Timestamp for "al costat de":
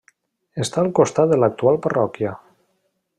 0.83-1.39